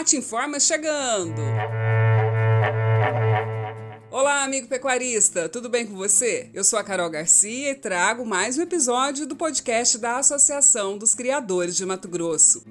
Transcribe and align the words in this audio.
Acrimate 0.00 0.16
Informa 0.16 0.58
chegando! 0.58 1.42
Olá, 4.10 4.44
amigo 4.44 4.66
pecuarista, 4.66 5.46
tudo 5.46 5.68
bem 5.68 5.86
com 5.86 5.94
você? 5.94 6.48
Eu 6.54 6.64
sou 6.64 6.78
a 6.78 6.84
Carol 6.84 7.10
Garcia 7.10 7.72
e 7.72 7.74
trago 7.74 8.24
mais 8.24 8.56
um 8.56 8.62
episódio 8.62 9.26
do 9.26 9.36
podcast 9.36 9.98
da 9.98 10.16
Associação 10.16 10.96
dos 10.96 11.14
Criadores 11.14 11.76
de 11.76 11.84
Mato 11.84 12.08
Grosso. 12.08 12.64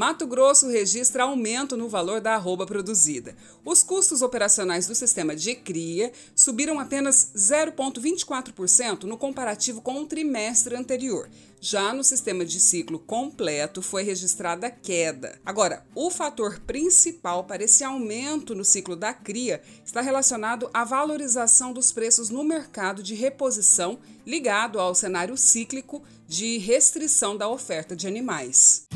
Mato 0.00 0.26
Grosso 0.26 0.66
registra 0.66 1.24
aumento 1.24 1.76
no 1.76 1.86
valor 1.86 2.22
da 2.22 2.34
arroba 2.34 2.64
produzida. 2.64 3.36
Os 3.62 3.82
custos 3.82 4.22
operacionais 4.22 4.86
do 4.86 4.94
sistema 4.94 5.36
de 5.36 5.54
cria 5.54 6.10
subiram 6.34 6.80
apenas 6.80 7.30
0,24% 7.36 9.02
no 9.02 9.18
comparativo 9.18 9.82
com 9.82 10.00
o 10.00 10.06
trimestre 10.06 10.74
anterior. 10.74 11.28
Já 11.60 11.92
no 11.92 12.02
sistema 12.02 12.46
de 12.46 12.58
ciclo 12.58 12.98
completo 12.98 13.82
foi 13.82 14.02
registrada 14.02 14.70
queda. 14.70 15.38
Agora, 15.44 15.84
o 15.94 16.10
fator 16.10 16.60
principal 16.60 17.44
para 17.44 17.62
esse 17.62 17.84
aumento 17.84 18.54
no 18.54 18.64
ciclo 18.64 18.96
da 18.96 19.12
cria 19.12 19.60
está 19.84 20.00
relacionado 20.00 20.70
à 20.72 20.82
valorização 20.82 21.74
dos 21.74 21.92
preços 21.92 22.30
no 22.30 22.42
mercado 22.42 23.02
de 23.02 23.14
reposição 23.14 23.98
ligado 24.26 24.80
ao 24.80 24.94
cenário 24.94 25.36
cíclico 25.36 26.02
de 26.26 26.56
restrição 26.56 27.36
da 27.36 27.46
oferta 27.50 27.94
de 27.94 28.08
animais. 28.08 28.88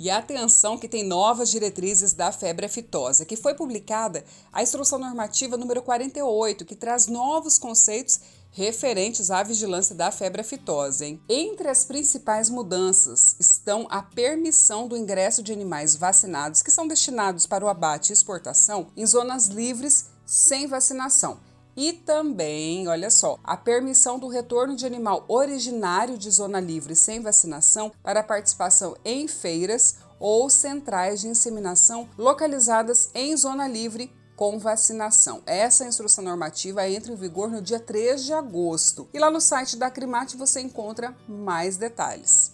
E 0.00 0.08
atenção 0.08 0.78
que 0.78 0.88
tem 0.88 1.04
novas 1.04 1.50
diretrizes 1.50 2.14
da 2.14 2.32
febre 2.32 2.64
aftosa, 2.64 3.26
que 3.26 3.36
foi 3.36 3.52
publicada 3.52 4.24
a 4.50 4.62
Instrução 4.62 4.98
Normativa 4.98 5.58
número 5.58 5.82
48, 5.82 6.64
que 6.64 6.74
traz 6.74 7.06
novos 7.06 7.58
conceitos 7.58 8.18
referentes 8.50 9.30
à 9.30 9.42
vigilância 9.42 9.94
da 9.94 10.10
febre 10.10 10.40
aftosa. 10.40 11.04
Hein? 11.04 11.20
Entre 11.28 11.68
as 11.68 11.84
principais 11.84 12.48
mudanças 12.48 13.36
estão 13.38 13.86
a 13.90 14.00
permissão 14.00 14.88
do 14.88 14.96
ingresso 14.96 15.42
de 15.42 15.52
animais 15.52 15.94
vacinados 15.96 16.62
que 16.62 16.70
são 16.70 16.88
destinados 16.88 17.46
para 17.46 17.62
o 17.62 17.68
abate 17.68 18.08
e 18.08 18.14
exportação 18.14 18.86
em 18.96 19.04
zonas 19.04 19.48
livres 19.48 20.06
sem 20.24 20.66
vacinação. 20.66 21.49
E 21.80 21.94
também, 21.94 22.86
olha 22.88 23.10
só, 23.10 23.38
a 23.42 23.56
permissão 23.56 24.18
do 24.18 24.28
retorno 24.28 24.76
de 24.76 24.84
animal 24.84 25.24
originário 25.26 26.18
de 26.18 26.30
zona 26.30 26.60
livre 26.60 26.94
sem 26.94 27.22
vacinação 27.22 27.90
para 28.02 28.22
participação 28.22 28.94
em 29.02 29.26
feiras 29.26 29.96
ou 30.18 30.50
centrais 30.50 31.22
de 31.22 31.28
inseminação 31.28 32.06
localizadas 32.18 33.08
em 33.14 33.34
zona 33.34 33.66
livre 33.66 34.12
com 34.36 34.58
vacinação. 34.58 35.42
Essa 35.46 35.86
instrução 35.86 36.22
normativa 36.22 36.86
entra 36.86 37.14
em 37.14 37.16
vigor 37.16 37.48
no 37.48 37.62
dia 37.62 37.80
3 37.80 38.26
de 38.26 38.34
agosto. 38.34 39.08
E 39.14 39.18
lá 39.18 39.30
no 39.30 39.40
site 39.40 39.78
da 39.78 39.86
Acrimate 39.86 40.36
você 40.36 40.60
encontra 40.60 41.16
mais 41.26 41.78
detalhes. 41.78 42.52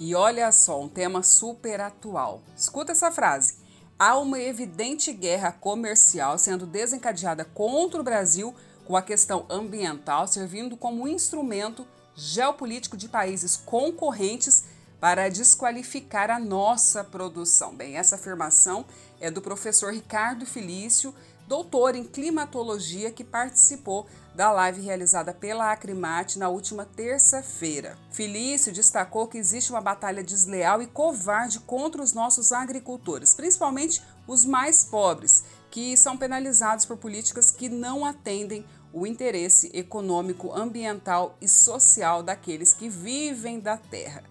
E 0.00 0.14
olha 0.14 0.50
só, 0.50 0.80
um 0.80 0.88
tema 0.88 1.22
super 1.22 1.78
atual. 1.78 2.40
Escuta 2.56 2.92
essa 2.92 3.10
frase 3.10 3.65
há 3.98 4.18
uma 4.18 4.40
evidente 4.40 5.12
guerra 5.12 5.52
comercial 5.52 6.38
sendo 6.38 6.66
desencadeada 6.66 7.44
contra 7.44 8.00
o 8.00 8.04
Brasil, 8.04 8.54
com 8.84 8.96
a 8.96 9.02
questão 9.02 9.44
ambiental 9.50 10.28
servindo 10.28 10.76
como 10.76 11.08
instrumento 11.08 11.86
geopolítico 12.14 12.96
de 12.96 13.08
países 13.08 13.56
concorrentes 13.56 14.64
para 15.00 15.28
desqualificar 15.28 16.30
a 16.30 16.38
nossa 16.38 17.02
produção. 17.02 17.74
Bem, 17.74 17.96
essa 17.96 18.14
afirmação 18.14 18.86
é 19.20 19.30
do 19.30 19.42
professor 19.42 19.92
Ricardo 19.92 20.46
Felício, 20.46 21.14
doutor 21.46 21.94
em 21.94 22.04
climatologia 22.04 23.10
que 23.10 23.24
participou 23.24 24.06
da 24.36 24.52
live 24.52 24.82
realizada 24.82 25.32
pela 25.32 25.72
Acrimate 25.72 26.38
na 26.38 26.50
última 26.50 26.84
terça-feira. 26.84 27.96
Felício 28.10 28.70
destacou 28.70 29.26
que 29.26 29.38
existe 29.38 29.70
uma 29.70 29.80
batalha 29.80 30.22
desleal 30.22 30.82
e 30.82 30.86
covarde 30.86 31.58
contra 31.60 32.02
os 32.02 32.12
nossos 32.12 32.52
agricultores, 32.52 33.32
principalmente 33.32 34.02
os 34.26 34.44
mais 34.44 34.84
pobres, 34.84 35.42
que 35.70 35.96
são 35.96 36.18
penalizados 36.18 36.84
por 36.84 36.98
políticas 36.98 37.50
que 37.50 37.70
não 37.70 38.04
atendem 38.04 38.66
o 38.92 39.06
interesse 39.06 39.70
econômico, 39.72 40.52
ambiental 40.52 41.34
e 41.40 41.48
social 41.48 42.22
daqueles 42.22 42.74
que 42.74 42.90
vivem 42.90 43.58
da 43.58 43.78
terra. 43.78 44.22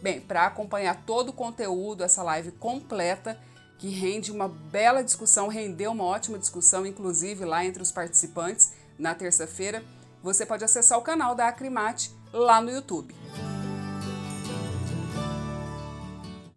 Bem, 0.00 0.22
para 0.22 0.46
acompanhar 0.46 1.04
todo 1.04 1.28
o 1.28 1.34
conteúdo, 1.34 2.02
essa 2.02 2.22
live 2.22 2.52
completa, 2.52 3.38
que 3.78 3.88
rende 3.88 4.32
uma 4.32 4.48
bela 4.48 5.02
discussão, 5.02 5.48
rendeu 5.48 5.92
uma 5.92 6.04
ótima 6.04 6.38
discussão, 6.38 6.86
inclusive 6.86 7.44
lá 7.44 7.64
entre 7.64 7.82
os 7.82 7.92
participantes 7.92 8.72
na 9.00 9.14
terça-feira, 9.14 9.82
você 10.22 10.44
pode 10.44 10.62
acessar 10.62 10.98
o 10.98 11.02
canal 11.02 11.34
da 11.34 11.48
Acrimate 11.48 12.14
lá 12.32 12.60
no 12.60 12.70
YouTube. 12.70 13.14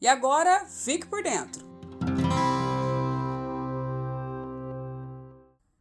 E 0.01 0.07
agora, 0.07 0.65
fique 0.65 1.07
por 1.07 1.23
dentro! 1.23 1.63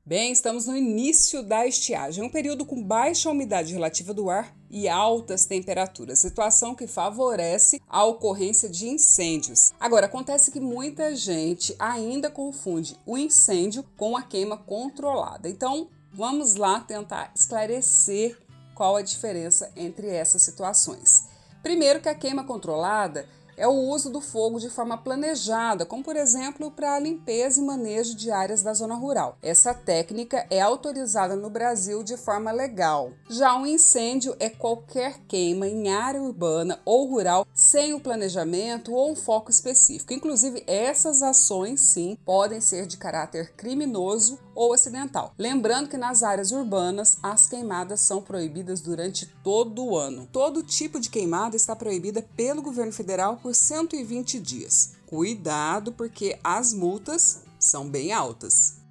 Bem, 0.04 0.30
estamos 0.30 0.66
no 0.66 0.76
início 0.76 1.42
da 1.42 1.66
estiagem, 1.66 2.22
um 2.22 2.28
período 2.28 2.66
com 2.66 2.82
baixa 2.82 3.30
umidade 3.30 3.72
relativa 3.72 4.12
do 4.12 4.28
ar 4.28 4.54
e 4.70 4.86
altas 4.86 5.46
temperaturas, 5.46 6.18
situação 6.18 6.74
que 6.74 6.86
favorece 6.86 7.80
a 7.88 8.04
ocorrência 8.04 8.68
de 8.68 8.88
incêndios. 8.88 9.72
Agora, 9.80 10.06
acontece 10.06 10.50
que 10.50 10.60
muita 10.60 11.16
gente 11.16 11.74
ainda 11.78 12.30
confunde 12.30 12.96
o 13.06 13.16
incêndio 13.16 13.82
com 13.96 14.16
a 14.16 14.22
queima 14.22 14.56
controlada. 14.56 15.48
Então, 15.48 15.88
vamos 16.12 16.54
lá 16.56 16.80
tentar 16.80 17.32
esclarecer 17.34 18.38
qual 18.74 18.96
a 18.96 19.02
diferença 19.02 19.70
entre 19.76 20.08
essas 20.08 20.42
situações. 20.42 21.24
Primeiro, 21.62 22.00
que 22.00 22.08
a 22.08 22.14
queima 22.14 22.44
controlada 22.44 23.28
é 23.56 23.68
o 23.68 23.72
uso 23.72 24.10
do 24.10 24.20
fogo 24.20 24.58
de 24.58 24.70
forma 24.70 24.96
planejada, 24.96 25.84
como 25.84 26.02
por 26.02 26.16
exemplo 26.16 26.70
para 26.70 26.94
a 26.94 26.98
limpeza 26.98 27.60
e 27.60 27.64
manejo 27.64 28.16
de 28.16 28.30
áreas 28.30 28.62
da 28.62 28.72
zona 28.72 28.94
rural. 28.94 29.36
Essa 29.42 29.74
técnica 29.74 30.46
é 30.50 30.60
autorizada 30.60 31.36
no 31.36 31.50
Brasil 31.50 32.02
de 32.02 32.16
forma 32.16 32.50
legal. 32.50 33.12
Já 33.28 33.56
um 33.56 33.66
incêndio 33.66 34.34
é 34.40 34.48
qualquer 34.48 35.18
queima 35.28 35.66
em 35.66 35.90
área 35.90 36.22
urbana 36.22 36.80
ou 36.84 37.06
rural 37.06 37.46
sem 37.54 37.94
o 37.94 38.00
planejamento 38.00 38.92
ou 38.92 39.12
um 39.12 39.16
foco 39.16 39.50
específico. 39.50 40.12
Inclusive, 40.12 40.64
essas 40.66 41.22
ações 41.22 41.80
sim 41.80 42.16
podem 42.24 42.60
ser 42.60 42.86
de 42.86 42.96
caráter 42.96 43.52
criminoso 43.54 44.38
ou 44.54 44.72
acidental. 44.72 45.34
Lembrando 45.38 45.88
que 45.88 45.96
nas 45.96 46.22
áreas 46.22 46.50
urbanas 46.50 47.16
as 47.22 47.48
queimadas 47.48 48.00
são 48.00 48.22
proibidas 48.22 48.80
durante 48.80 49.26
todo 49.42 49.84
o 49.84 49.96
ano. 49.96 50.28
Todo 50.32 50.62
tipo 50.62 51.00
de 51.00 51.10
queimada 51.10 51.56
está 51.56 51.74
proibida 51.74 52.22
pelo 52.36 52.62
governo 52.62 52.92
federal 52.92 53.36
por 53.36 53.54
120 53.54 54.38
dias. 54.40 54.92
Cuidado, 55.06 55.92
porque 55.92 56.38
as 56.42 56.72
multas 56.72 57.42
são 57.58 57.88
bem 57.88 58.12
altas. 58.12 58.82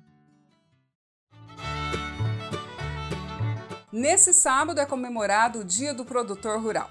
Nesse 3.91 4.33
sábado 4.33 4.79
é 4.79 4.85
comemorado 4.85 5.59
o 5.59 5.63
Dia 5.65 5.93
do 5.93 6.05
Produtor 6.05 6.61
Rural. 6.61 6.89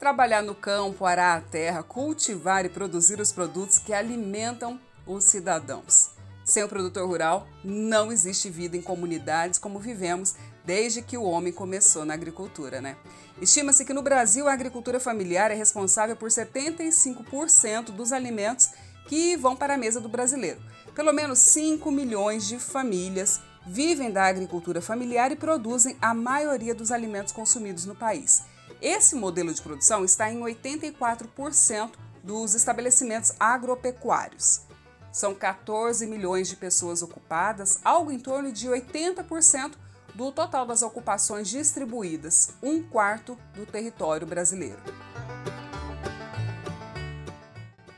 Trabalhar 0.00 0.42
no 0.42 0.54
campo, 0.54 1.04
arar 1.04 1.38
a 1.38 1.40
terra, 1.40 1.82
cultivar 1.82 2.64
e 2.64 2.68
produzir 2.68 3.20
os 3.20 3.30
produtos 3.30 3.78
que 3.78 3.92
alimentam 3.92 4.80
os 5.06 5.24
cidadãos. 5.24 6.19
Sem 6.50 6.64
o 6.64 6.68
produtor 6.68 7.06
rural, 7.06 7.46
não 7.62 8.10
existe 8.10 8.50
vida 8.50 8.76
em 8.76 8.82
comunidades 8.82 9.56
como 9.56 9.78
vivemos 9.78 10.34
desde 10.64 11.00
que 11.00 11.16
o 11.16 11.22
homem 11.22 11.52
começou 11.52 12.04
na 12.04 12.12
agricultura, 12.12 12.80
né? 12.80 12.96
Estima-se 13.40 13.84
que 13.84 13.94
no 13.94 14.02
Brasil 14.02 14.48
a 14.48 14.52
agricultura 14.52 14.98
familiar 14.98 15.52
é 15.52 15.54
responsável 15.54 16.16
por 16.16 16.28
75% 16.28 17.92
dos 17.92 18.10
alimentos 18.10 18.70
que 19.06 19.36
vão 19.36 19.54
para 19.54 19.74
a 19.74 19.78
mesa 19.78 20.00
do 20.00 20.08
brasileiro. 20.08 20.60
Pelo 20.92 21.12
menos 21.12 21.38
5 21.38 21.88
milhões 21.88 22.48
de 22.48 22.58
famílias 22.58 23.40
vivem 23.64 24.10
da 24.10 24.24
agricultura 24.24 24.82
familiar 24.82 25.30
e 25.30 25.36
produzem 25.36 25.96
a 26.02 26.12
maioria 26.12 26.74
dos 26.74 26.90
alimentos 26.90 27.32
consumidos 27.32 27.86
no 27.86 27.94
país. 27.94 28.42
Esse 28.82 29.14
modelo 29.14 29.54
de 29.54 29.62
produção 29.62 30.04
está 30.04 30.28
em 30.28 30.40
84% 30.40 31.92
dos 32.24 32.54
estabelecimentos 32.56 33.32
agropecuários. 33.38 34.68
São 35.12 35.34
14 35.34 36.06
milhões 36.06 36.48
de 36.48 36.56
pessoas 36.56 37.02
ocupadas, 37.02 37.80
algo 37.84 38.12
em 38.12 38.18
torno 38.18 38.52
de 38.52 38.68
80% 38.68 39.72
do 40.14 40.30
total 40.30 40.64
das 40.66 40.82
ocupações 40.82 41.48
distribuídas, 41.48 42.50
um 42.62 42.82
quarto 42.82 43.36
do 43.54 43.66
território 43.66 44.26
brasileiro. 44.26 44.80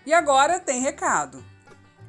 E 0.07 0.13
agora 0.13 0.59
tem 0.59 0.81
recado. 0.81 1.45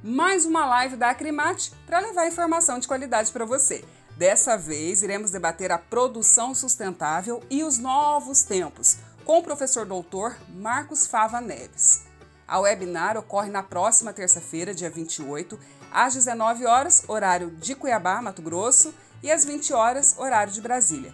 Mais 0.01 0.45
uma 0.45 0.65
live 0.65 0.95
da 0.95 1.09
Acrimate 1.09 1.71
para 1.85 1.99
levar 1.99 2.27
informação 2.27 2.79
de 2.79 2.87
qualidade 2.87 3.31
para 3.31 3.45
você. 3.45 3.85
Dessa 4.17 4.57
vez 4.57 5.01
iremos 5.01 5.31
debater 5.31 5.71
a 5.71 5.77
produção 5.77 6.53
sustentável 6.53 7.41
e 7.49 7.63
os 7.63 7.77
novos 7.77 8.43
tempos 8.43 8.97
com 9.25 9.39
o 9.39 9.43
professor 9.43 9.85
doutor 9.85 10.37
Marcos 10.49 11.07
Fava 11.07 11.39
Neves. 11.39 12.03
A 12.47 12.59
webinar 12.59 13.17
ocorre 13.17 13.49
na 13.49 13.63
próxima 13.63 14.13
terça-feira, 14.13 14.73
dia 14.73 14.89
28, 14.89 15.57
às 15.91 16.13
19 16.13 16.65
horas, 16.65 17.03
horário 17.07 17.51
de 17.51 17.75
Cuiabá, 17.75 18.21
Mato 18.21 18.41
Grosso, 18.41 18.93
e 19.21 19.31
às 19.31 19.45
20 19.45 19.73
horas, 19.73 20.15
horário 20.17 20.51
de 20.51 20.61
Brasília. 20.61 21.13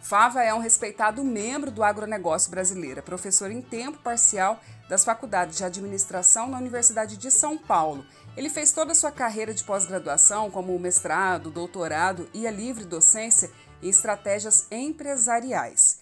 Fava 0.00 0.42
é 0.42 0.54
um 0.54 0.60
respeitado 0.60 1.24
membro 1.24 1.70
do 1.70 1.82
agronegócio 1.82 2.50
brasileiro, 2.50 3.00
é 3.00 3.02
professor 3.02 3.50
em 3.50 3.60
tempo 3.60 3.98
parcial 3.98 4.60
das 4.88 5.04
faculdades 5.04 5.58
de 5.58 5.64
administração 5.64 6.48
na 6.48 6.58
Universidade 6.58 7.16
de 7.16 7.30
São 7.30 7.58
Paulo. 7.58 8.06
Ele 8.36 8.48
fez 8.48 8.72
toda 8.72 8.92
a 8.92 8.94
sua 8.94 9.10
carreira 9.10 9.52
de 9.52 9.64
pós-graduação, 9.64 10.50
como 10.50 10.78
mestrado, 10.78 11.50
doutorado 11.50 12.28
e 12.32 12.46
a 12.46 12.50
livre 12.50 12.84
docência 12.84 13.50
em 13.82 13.88
estratégias 13.88 14.66
empresariais. 14.70 15.97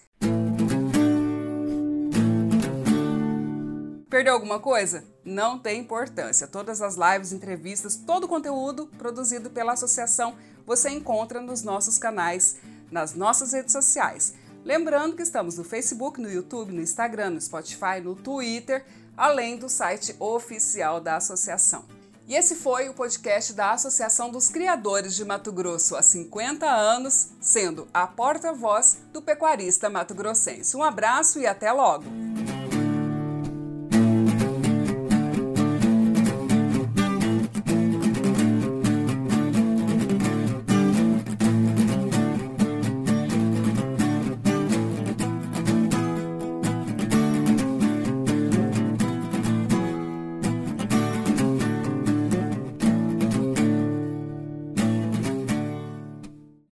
Perdeu 4.09 4.33
alguma 4.33 4.59
coisa? 4.59 5.03
Não 5.23 5.59
tem 5.59 5.81
importância. 5.81 6.47
Todas 6.47 6.81
as 6.81 6.95
lives, 6.95 7.33
entrevistas, 7.33 7.95
todo 7.95 8.23
o 8.23 8.27
conteúdo 8.27 8.87
produzido 8.97 9.49
pela 9.49 9.73
associação 9.73 10.35
você 10.65 10.89
encontra 10.89 11.41
nos 11.41 11.61
nossos 11.61 11.97
canais, 11.97 12.55
nas 12.89 13.13
nossas 13.13 13.51
redes 13.51 13.73
sociais. 13.73 14.33
Lembrando 14.63 15.15
que 15.15 15.23
estamos 15.23 15.57
no 15.57 15.63
Facebook, 15.63 16.21
no 16.21 16.31
YouTube, 16.31 16.73
no 16.73 16.81
Instagram, 16.81 17.31
no 17.31 17.41
Spotify, 17.41 18.01
no 18.01 18.15
Twitter, 18.15 18.85
além 19.15 19.57
do 19.57 19.69
site 19.69 20.15
oficial 20.19 21.01
da 21.01 21.17
associação. 21.17 21.85
E 22.27 22.35
esse 22.35 22.55
foi 22.55 22.89
o 22.89 22.93
podcast 22.93 23.53
da 23.53 23.71
Associação 23.71 24.29
dos 24.29 24.49
Criadores 24.49 25.15
de 25.15 25.23
Mato 25.23 25.51
Grosso 25.51 25.95
há 25.95 26.03
50 26.03 26.65
anos, 26.65 27.29
sendo 27.39 27.87
a 27.93 28.05
porta-voz 28.05 28.97
do 29.13 29.21
pecuarista 29.21 29.89
mato-grossense. 29.89 30.75
Um 30.75 30.83
abraço 30.83 31.39
e 31.39 31.47
até 31.47 31.71
logo! 31.71 32.03